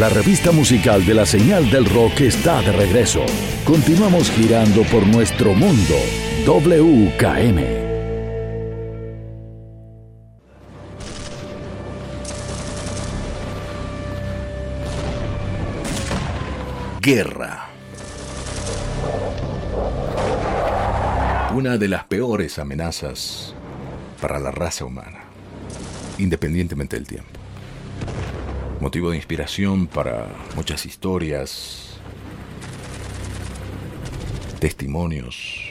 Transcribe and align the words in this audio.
la 0.00 0.08
revista 0.08 0.50
musical 0.50 1.04
de 1.04 1.12
la 1.12 1.26
señal 1.26 1.70
del 1.70 1.84
rock 1.84 2.22
está 2.22 2.62
de 2.62 2.72
regreso. 2.72 3.20
Continuamos 3.64 4.30
girando 4.30 4.82
por 4.84 5.06
nuestro 5.06 5.52
mundo. 5.52 5.94
WKM. 6.46 7.60
Guerra. 17.02 17.66
Una 21.54 21.76
de 21.76 21.88
las 21.88 22.04
peores 22.04 22.58
amenazas 22.58 23.54
para 24.20 24.38
la 24.38 24.50
raza 24.50 24.86
humana 24.86 25.29
independientemente 26.20 26.96
del 26.96 27.06
tiempo. 27.06 27.30
Motivo 28.80 29.10
de 29.10 29.16
inspiración 29.16 29.86
para 29.86 30.28
muchas 30.56 30.86
historias, 30.86 31.98
testimonios, 34.58 35.62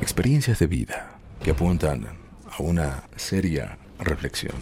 experiencias 0.00 0.58
de 0.58 0.66
vida 0.66 1.18
que 1.42 1.50
apuntan 1.50 2.06
a 2.50 2.62
una 2.62 3.04
seria 3.16 3.78
reflexión. 3.98 4.54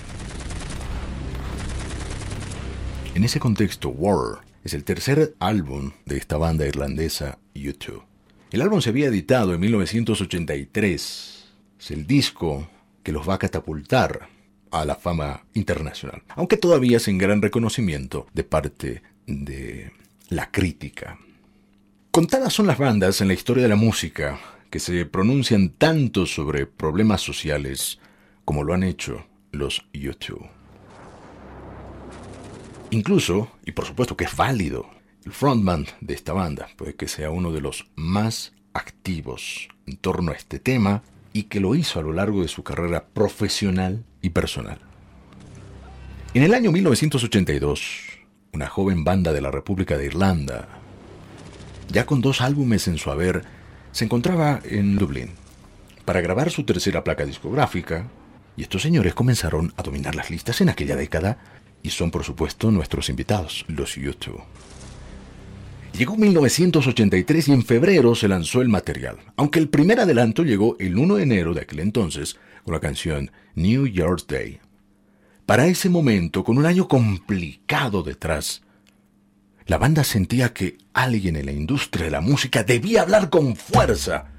En 3.14 3.24
ese 3.24 3.41
contexto, 3.41 3.88
War 3.88 4.41
es 4.62 4.74
el 4.74 4.84
tercer 4.84 5.34
álbum 5.41 5.92
de 6.04 6.16
esta 6.16 6.36
banda 6.36 6.66
irlandesa 6.66 7.38
U2. 7.54 8.02
El 8.50 8.62
álbum 8.62 8.80
se 8.80 8.91
había 8.91 9.06
editado 9.06 9.54
en 9.54 9.60
1983. 9.60 11.44
Es 11.78 11.91
el 11.91 12.06
disco 12.06 12.68
que 13.02 13.12
los 13.12 13.28
va 13.28 13.34
a 13.34 13.38
catapultar 13.38 14.28
a 14.70 14.84
la 14.84 14.94
fama 14.94 15.44
internacional, 15.54 16.22
aunque 16.30 16.56
todavía 16.56 16.98
sin 16.98 17.18
gran 17.18 17.42
reconocimiento 17.42 18.26
de 18.32 18.44
parte 18.44 19.02
de 19.26 19.92
la 20.28 20.50
crítica. 20.50 21.18
Contadas 22.10 22.52
son 22.52 22.66
las 22.66 22.78
bandas 22.78 23.20
en 23.20 23.28
la 23.28 23.34
historia 23.34 23.62
de 23.62 23.68
la 23.68 23.76
música 23.76 24.38
que 24.70 24.80
se 24.80 25.04
pronuncian 25.06 25.70
tanto 25.70 26.26
sobre 26.26 26.66
problemas 26.66 27.20
sociales 27.20 27.98
como 28.44 28.64
lo 28.64 28.74
han 28.74 28.82
hecho 28.82 29.26
los 29.52 29.86
YouTube. 29.92 30.46
Incluso, 32.91 33.50
y 33.64 33.72
por 33.72 33.84
supuesto 33.84 34.16
que 34.16 34.24
es 34.24 34.36
válido, 34.36 34.91
el 35.24 35.32
frontman 35.32 35.86
de 36.00 36.14
esta 36.14 36.32
banda 36.32 36.68
puede 36.76 36.94
que 36.94 37.08
sea 37.08 37.30
uno 37.30 37.52
de 37.52 37.60
los 37.60 37.86
más 37.94 38.52
activos 38.72 39.68
en 39.86 39.96
torno 39.96 40.32
a 40.32 40.34
este 40.34 40.58
tema 40.58 41.02
y 41.32 41.44
que 41.44 41.60
lo 41.60 41.74
hizo 41.74 41.98
a 42.00 42.02
lo 42.02 42.12
largo 42.12 42.42
de 42.42 42.48
su 42.48 42.62
carrera 42.62 43.06
profesional 43.12 44.04
y 44.22 44.30
personal. 44.30 44.78
En 46.34 46.42
el 46.42 46.54
año 46.54 46.72
1982, 46.72 48.20
una 48.52 48.68
joven 48.68 49.04
banda 49.04 49.32
de 49.32 49.40
la 49.40 49.50
República 49.50 49.96
de 49.96 50.06
Irlanda, 50.06 50.68
ya 51.88 52.06
con 52.06 52.20
dos 52.20 52.40
álbumes 52.40 52.86
en 52.88 52.98
su 52.98 53.10
haber, 53.10 53.44
se 53.92 54.04
encontraba 54.04 54.60
en 54.64 54.96
Dublín 54.96 55.30
para 56.04 56.20
grabar 56.20 56.50
su 56.50 56.64
tercera 56.64 57.04
placa 57.04 57.24
discográfica, 57.24 58.08
y 58.56 58.62
estos 58.62 58.82
señores 58.82 59.14
comenzaron 59.14 59.72
a 59.76 59.82
dominar 59.82 60.14
las 60.14 60.30
listas 60.30 60.60
en 60.60 60.69
aquella 60.69 60.96
década, 60.96 61.38
y 61.82 61.90
son 61.90 62.10
por 62.10 62.24
supuesto 62.24 62.70
nuestros 62.70 63.08
invitados, 63.08 63.64
los 63.69 63.94
YouTube. 63.94 64.42
Llegó 65.96 66.16
1983 66.16 67.48
y 67.48 67.52
en 67.52 67.64
febrero 67.64 68.14
se 68.14 68.28
lanzó 68.28 68.62
el 68.62 68.68
material, 68.68 69.18
aunque 69.36 69.58
el 69.58 69.68
primer 69.68 70.00
adelanto 70.00 70.44
llegó 70.44 70.76
el 70.78 70.96
1 70.96 71.16
de 71.16 71.22
enero 71.22 71.52
de 71.52 71.62
aquel 71.62 71.80
entonces 71.80 72.36
con 72.64 72.74
la 72.74 72.80
canción 72.80 73.30
New 73.54 73.86
Year's 73.86 74.26
Day. 74.26 74.60
Para 75.46 75.66
ese 75.66 75.88
momento, 75.90 76.44
con 76.44 76.58
un 76.58 76.66
año 76.66 76.86
complicado 76.88 78.02
detrás, 78.02 78.62
la 79.66 79.78
banda 79.78 80.04
sentía 80.04 80.52
que 80.52 80.78
alguien 80.92 81.36
en 81.36 81.46
la 81.46 81.52
industria 81.52 82.04
de 82.04 82.10
la 82.12 82.20
música 82.20 82.62
debía 82.62 83.02
hablar 83.02 83.30
con 83.30 83.56
fuerza 83.56 84.30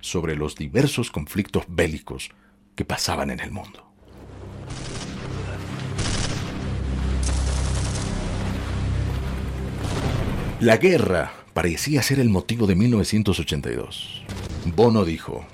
sobre 0.00 0.36
los 0.36 0.54
diversos 0.54 1.10
conflictos 1.10 1.64
bélicos 1.68 2.30
que 2.74 2.84
pasaban 2.84 3.30
en 3.30 3.40
el 3.40 3.50
mundo. 3.50 3.89
La 10.60 10.76
guerra 10.76 11.32
parecía 11.54 12.02
ser 12.02 12.20
el 12.20 12.28
motivo 12.28 12.66
de 12.66 12.74
1982. 12.74 14.22
Bono 14.66 15.06
dijo, 15.06 15.46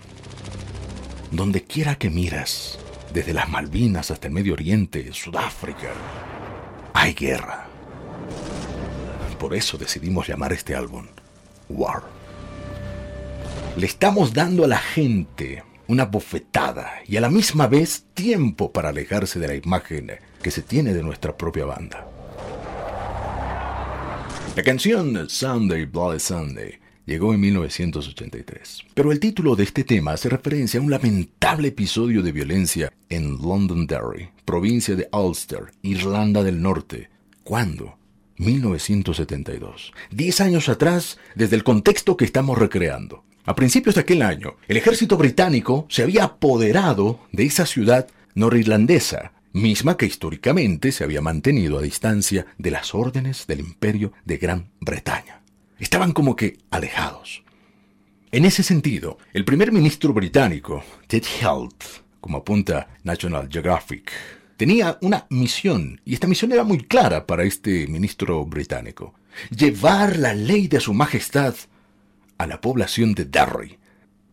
Donde 1.30 1.62
quiera 1.62 1.94
que 1.94 2.10
miras, 2.10 2.80
desde 3.14 3.32
las 3.32 3.48
Malvinas 3.48 4.10
hasta 4.10 4.26
el 4.26 4.32
Medio 4.32 4.54
Oriente, 4.54 5.12
Sudáfrica, 5.12 5.92
hay 6.92 7.14
guerra. 7.14 7.68
Por 9.38 9.54
eso 9.54 9.78
decidimos 9.78 10.26
llamar 10.26 10.52
este 10.52 10.74
álbum 10.74 11.06
War. 11.68 12.02
Le 13.76 13.86
estamos 13.86 14.32
dando 14.32 14.64
a 14.64 14.68
la 14.68 14.78
gente 14.78 15.62
una 15.86 16.06
bofetada 16.06 16.94
y 17.06 17.16
a 17.16 17.20
la 17.20 17.30
misma 17.30 17.68
vez 17.68 18.06
tiempo 18.12 18.72
para 18.72 18.88
alejarse 18.88 19.38
de 19.38 19.46
la 19.46 19.54
imagen 19.54 20.10
que 20.42 20.50
se 20.50 20.62
tiene 20.62 20.92
de 20.92 21.04
nuestra 21.04 21.36
propia 21.36 21.64
banda. 21.64 22.08
La 24.56 24.62
canción 24.62 25.28
Sunday 25.28 25.84
Bloody 25.84 26.18
Sunday 26.18 26.78
llegó 27.04 27.34
en 27.34 27.40
1983, 27.40 28.84
pero 28.94 29.12
el 29.12 29.20
título 29.20 29.54
de 29.54 29.64
este 29.64 29.84
tema 29.84 30.12
hace 30.12 30.30
referencia 30.30 30.80
a 30.80 30.82
un 30.82 30.90
lamentable 30.90 31.68
episodio 31.68 32.22
de 32.22 32.32
violencia 32.32 32.90
en 33.10 33.36
Londonderry, 33.36 34.30
provincia 34.46 34.96
de 34.96 35.10
Ulster, 35.12 35.72
Irlanda 35.82 36.42
del 36.42 36.62
Norte. 36.62 37.10
¿Cuándo? 37.44 37.98
1972. 38.38 39.92
Diez 40.10 40.40
años 40.40 40.70
atrás, 40.70 41.18
desde 41.34 41.56
el 41.56 41.62
contexto 41.62 42.16
que 42.16 42.24
estamos 42.24 42.56
recreando. 42.56 43.24
A 43.44 43.54
principios 43.54 43.96
de 43.96 44.00
aquel 44.00 44.22
año, 44.22 44.56
el 44.68 44.78
ejército 44.78 45.18
británico 45.18 45.84
se 45.90 46.02
había 46.02 46.24
apoderado 46.24 47.20
de 47.30 47.44
esa 47.44 47.66
ciudad 47.66 48.08
norirlandesa 48.34 49.32
misma 49.56 49.96
que 49.96 50.06
históricamente 50.06 50.92
se 50.92 51.02
había 51.02 51.22
mantenido 51.22 51.78
a 51.78 51.82
distancia 51.82 52.46
de 52.58 52.70
las 52.70 52.94
órdenes 52.94 53.46
del 53.46 53.60
imperio 53.60 54.12
de 54.24 54.36
Gran 54.36 54.70
Bretaña. 54.80 55.40
Estaban 55.78 56.12
como 56.12 56.36
que 56.36 56.58
alejados. 56.70 57.42
En 58.32 58.44
ese 58.44 58.62
sentido, 58.62 59.18
el 59.32 59.46
primer 59.46 59.72
ministro 59.72 60.12
británico, 60.12 60.84
Ted 61.06 61.24
Heath, 61.40 62.02
como 62.20 62.38
apunta 62.38 62.98
National 63.02 63.48
Geographic, 63.50 64.12
tenía 64.58 64.98
una 65.00 65.26
misión, 65.30 66.00
y 66.04 66.14
esta 66.14 66.26
misión 66.26 66.52
era 66.52 66.62
muy 66.62 66.78
clara 66.84 67.26
para 67.26 67.44
este 67.44 67.86
ministro 67.86 68.44
británico, 68.44 69.14
llevar 69.50 70.18
la 70.18 70.34
ley 70.34 70.68
de 70.68 70.80
su 70.80 70.92
majestad 70.92 71.54
a 72.36 72.46
la 72.46 72.60
población 72.60 73.14
de 73.14 73.24
Derry. 73.24 73.78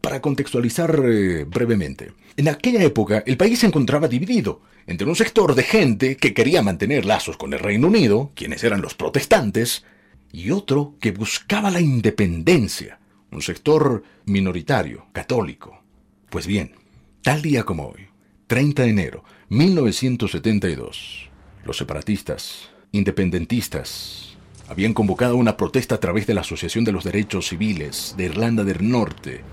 Para 0.03 0.21
contextualizar 0.21 1.01
eh, 1.05 1.45
brevemente, 1.45 2.11
en 2.35 2.49
aquella 2.49 2.83
época 2.83 3.23
el 3.25 3.37
país 3.37 3.59
se 3.59 3.67
encontraba 3.67 4.09
dividido 4.09 4.59
entre 4.85 5.07
un 5.07 5.15
sector 5.15 5.55
de 5.55 5.63
gente 5.63 6.17
que 6.17 6.33
quería 6.33 6.61
mantener 6.61 7.05
lazos 7.05 7.37
con 7.37 7.53
el 7.53 7.59
Reino 7.59 7.87
Unido, 7.87 8.33
quienes 8.35 8.65
eran 8.65 8.81
los 8.81 8.95
protestantes, 8.95 9.85
y 10.33 10.51
otro 10.51 10.95
que 10.99 11.11
buscaba 11.13 11.71
la 11.71 11.79
independencia, 11.79 12.99
un 13.31 13.41
sector 13.41 14.03
minoritario, 14.25 15.05
católico. 15.13 15.81
Pues 16.29 16.47
bien, 16.47 16.73
tal 17.21 17.41
día 17.41 17.63
como 17.63 17.87
hoy, 17.87 18.07
30 18.47 18.83
de 18.83 18.89
enero 18.89 19.23
1972, 19.47 21.29
los 21.63 21.77
separatistas, 21.77 22.71
independentistas, 22.91 24.35
habían 24.67 24.93
convocado 24.93 25.37
una 25.37 25.55
protesta 25.55 25.95
a 25.95 25.99
través 26.01 26.27
de 26.27 26.33
la 26.33 26.41
Asociación 26.41 26.83
de 26.83 26.91
los 26.91 27.05
Derechos 27.05 27.47
Civiles 27.47 28.15
de 28.17 28.25
Irlanda 28.25 28.65
del 28.65 28.89
Norte 28.89 29.43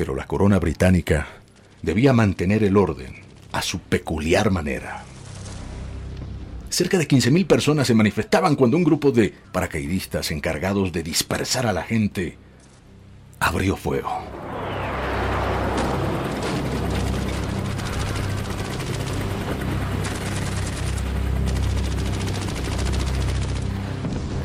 pero 0.00 0.14
la 0.14 0.26
corona 0.26 0.58
británica 0.58 1.26
debía 1.82 2.14
mantener 2.14 2.64
el 2.64 2.78
orden 2.78 3.16
a 3.52 3.60
su 3.60 3.80
peculiar 3.80 4.50
manera. 4.50 5.04
Cerca 6.70 6.96
de 6.96 7.06
15.000 7.06 7.46
personas 7.46 7.86
se 7.86 7.92
manifestaban 7.92 8.56
cuando 8.56 8.78
un 8.78 8.84
grupo 8.84 9.12
de 9.12 9.34
paracaidistas 9.52 10.30
encargados 10.30 10.90
de 10.92 11.02
dispersar 11.02 11.66
a 11.66 11.74
la 11.74 11.82
gente 11.82 12.38
abrió 13.40 13.76
fuego. 13.76 14.10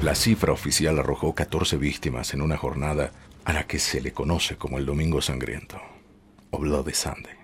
La 0.02 0.16
cifra 0.16 0.52
oficial 0.52 1.00
arrojó 1.00 1.34
14 1.34 1.78
víctimas 1.78 2.34
en 2.34 2.42
una 2.42 2.58
jornada 2.58 3.12
a 3.46 3.54
la 3.54 3.68
que 3.68 3.80
se 3.80 4.02
le 4.02 4.12
conoce 4.12 4.58
como 4.58 4.80
el 4.80 4.86
Domingo 4.86 5.22
Sangriento 5.22 5.80
o 6.50 6.58
Bloody 6.58 6.94
Sunday. 6.94 7.36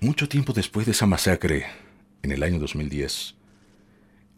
Mucho 0.00 0.28
tiempo 0.28 0.52
después 0.54 0.86
de 0.86 0.92
esa 0.92 1.06
masacre, 1.06 1.66
en 2.22 2.32
el 2.32 2.42
año 2.42 2.58
2010, 2.58 3.34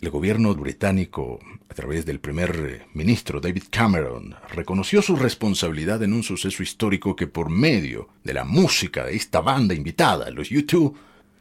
el 0.00 0.10
gobierno 0.10 0.54
británico, 0.54 1.38
a 1.68 1.74
través 1.74 2.06
del 2.06 2.20
primer 2.20 2.56
eh, 2.56 2.86
ministro 2.94 3.40
David 3.40 3.64
Cameron, 3.70 4.34
reconoció 4.52 5.00
su 5.00 5.14
responsabilidad 5.14 6.02
en 6.02 6.12
un 6.12 6.22
suceso 6.22 6.62
histórico 6.62 7.14
que 7.14 7.26
por 7.26 7.50
medio 7.50 8.08
de 8.24 8.34
la 8.34 8.44
música 8.44 9.04
de 9.04 9.14
esta 9.14 9.40
banda 9.40 9.74
invitada, 9.74 10.30
los 10.30 10.50
U2, 10.50 10.94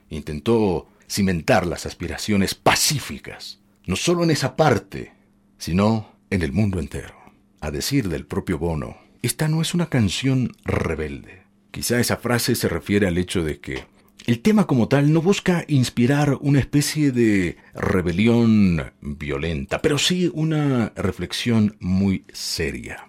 intentó 0.09 0.87
cimentar 1.09 1.65
las 1.65 1.85
aspiraciones 1.85 2.53
pacíficas, 2.53 3.59
no 3.85 3.95
solo 3.95 4.23
en 4.23 4.31
esa 4.31 4.55
parte, 4.55 5.13
sino 5.57 6.17
en 6.29 6.43
el 6.43 6.51
mundo 6.51 6.79
entero. 6.79 7.15
A 7.61 7.71
decir 7.71 8.09
del 8.09 8.25
propio 8.25 8.59
Bono, 8.59 9.08
esta 9.21 9.47
no 9.47 9.61
es 9.61 9.73
una 9.73 9.89
canción 9.89 10.51
rebelde. 10.63 11.43
Quizá 11.71 11.99
esa 11.99 12.17
frase 12.17 12.55
se 12.55 12.69
refiere 12.69 13.07
al 13.07 13.17
hecho 13.17 13.43
de 13.43 13.59
que 13.59 13.83
el 14.25 14.41
tema 14.41 14.67
como 14.67 14.87
tal 14.87 15.11
no 15.11 15.21
busca 15.21 15.65
inspirar 15.67 16.37
una 16.41 16.59
especie 16.59 17.11
de 17.11 17.57
rebelión 17.73 18.91
violenta, 19.01 19.81
pero 19.81 19.97
sí 19.97 20.29
una 20.33 20.93
reflexión 20.95 21.75
muy 21.79 22.25
seria. 22.31 23.07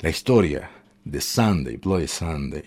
La 0.00 0.10
historia 0.10 0.70
de 1.04 1.20
Sunday, 1.20 1.76
Bloody 1.76 2.08
Sunday, 2.08 2.64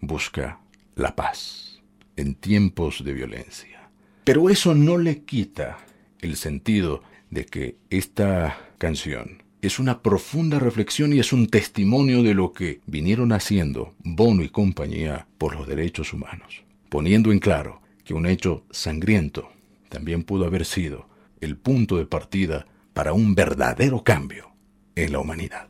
busca 0.00 0.60
la 0.96 1.14
paz 1.16 1.80
en 2.16 2.34
tiempos 2.34 3.02
de 3.04 3.12
violencia. 3.12 3.88
Pero 4.24 4.50
eso 4.50 4.74
no 4.74 4.98
le 4.98 5.22
quita 5.22 5.78
el 6.20 6.36
sentido 6.36 7.02
de 7.30 7.46
que 7.46 7.76
esta 7.90 8.58
canción 8.78 9.43
es 9.66 9.78
una 9.78 10.02
profunda 10.02 10.58
reflexión 10.58 11.12
y 11.12 11.18
es 11.18 11.32
un 11.32 11.48
testimonio 11.48 12.22
de 12.22 12.34
lo 12.34 12.52
que 12.52 12.80
vinieron 12.86 13.32
haciendo 13.32 13.94
Bono 14.02 14.42
y 14.42 14.48
compañía 14.48 15.26
por 15.38 15.56
los 15.56 15.66
derechos 15.66 16.12
humanos 16.12 16.64
poniendo 16.94 17.32
en 17.32 17.40
claro 17.40 17.80
que 18.04 18.14
un 18.14 18.24
hecho 18.24 18.62
sangriento 18.70 19.50
también 19.88 20.22
pudo 20.22 20.46
haber 20.46 20.64
sido 20.64 21.08
el 21.40 21.56
punto 21.56 21.96
de 21.96 22.06
partida 22.06 22.66
para 22.92 23.12
un 23.12 23.34
verdadero 23.34 24.04
cambio 24.04 24.52
en 24.94 25.10
la 25.10 25.18
humanidad. 25.18 25.66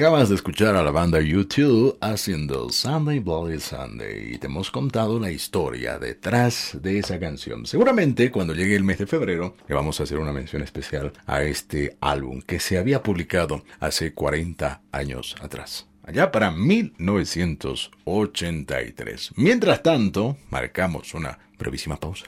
Acabas 0.00 0.30
de 0.30 0.36
escuchar 0.36 0.76
a 0.76 0.82
la 0.82 0.92
banda 0.92 1.20
U2 1.20 1.98
haciendo 2.00 2.70
Sunday 2.70 3.18
Bloody 3.18 3.60
Sunday 3.60 4.32
y 4.32 4.38
te 4.38 4.46
hemos 4.46 4.70
contado 4.70 5.20
la 5.20 5.30
historia 5.30 5.98
detrás 5.98 6.78
de 6.80 7.00
esa 7.00 7.20
canción. 7.20 7.66
Seguramente 7.66 8.30
cuando 8.30 8.54
llegue 8.54 8.76
el 8.76 8.82
mes 8.82 8.96
de 8.96 9.06
febrero 9.06 9.56
le 9.68 9.74
vamos 9.74 10.00
a 10.00 10.04
hacer 10.04 10.16
una 10.16 10.32
mención 10.32 10.62
especial 10.62 11.12
a 11.26 11.42
este 11.42 11.98
álbum 12.00 12.40
que 12.40 12.60
se 12.60 12.78
había 12.78 13.02
publicado 13.02 13.62
hace 13.78 14.14
40 14.14 14.80
años 14.90 15.36
atrás. 15.42 15.86
Allá 16.02 16.32
para 16.32 16.50
1983. 16.50 19.32
Mientras 19.36 19.82
tanto, 19.82 20.38
marcamos 20.48 21.12
una 21.12 21.38
brevísima 21.58 22.00
pausa. 22.00 22.24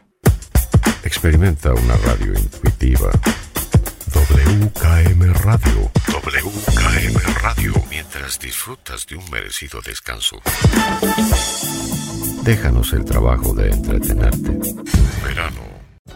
Experimenta 1.05 1.73
una 1.73 1.97
radio 1.97 2.35
intuitiva 2.35 3.11
WKM 4.52 5.32
Radio. 5.44 5.90
WKM 6.09 7.40
Radio. 7.40 7.73
Mientras 7.88 8.38
disfrutas 8.38 9.06
de 9.06 9.16
un 9.16 9.30
merecido 9.30 9.80
descanso. 9.80 10.42
Déjanos 12.42 12.92
el 12.92 13.02
trabajo 13.06 13.54
de 13.54 13.71
entretenerte. 13.71 14.75
Verano 15.25 15.72